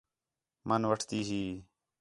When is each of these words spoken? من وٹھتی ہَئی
من 0.67 0.81
وٹھتی 0.89 1.19
ہَئی 1.27 1.45